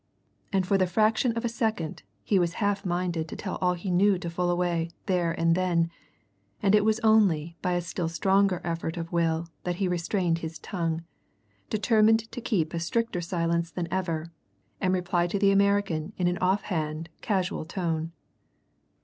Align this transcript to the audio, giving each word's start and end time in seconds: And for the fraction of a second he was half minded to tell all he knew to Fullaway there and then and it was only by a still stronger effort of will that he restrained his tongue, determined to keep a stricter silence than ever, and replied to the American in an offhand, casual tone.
And 0.51 0.65
for 0.65 0.79
the 0.79 0.87
fraction 0.87 1.31
of 1.33 1.45
a 1.45 1.47
second 1.47 2.01
he 2.23 2.39
was 2.39 2.53
half 2.53 2.83
minded 2.87 3.27
to 3.27 3.35
tell 3.35 3.59
all 3.61 3.75
he 3.75 3.91
knew 3.91 4.17
to 4.17 4.31
Fullaway 4.31 4.89
there 5.05 5.31
and 5.39 5.53
then 5.53 5.91
and 6.59 6.73
it 6.73 6.83
was 6.83 6.99
only 7.01 7.55
by 7.61 7.73
a 7.73 7.81
still 7.81 8.09
stronger 8.09 8.61
effort 8.63 8.97
of 8.97 9.11
will 9.11 9.49
that 9.63 9.75
he 9.75 9.87
restrained 9.87 10.39
his 10.39 10.57
tongue, 10.57 11.03
determined 11.69 12.31
to 12.31 12.41
keep 12.41 12.73
a 12.73 12.79
stricter 12.79 13.21
silence 13.21 13.69
than 13.69 13.87
ever, 13.91 14.31
and 14.81 14.95
replied 14.95 15.29
to 15.29 15.37
the 15.37 15.51
American 15.51 16.13
in 16.17 16.25
an 16.25 16.39
offhand, 16.39 17.09
casual 17.21 17.63
tone. 17.63 18.11